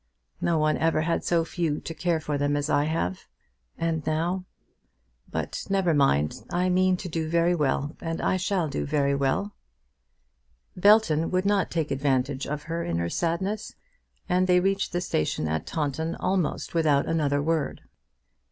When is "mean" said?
6.69-6.97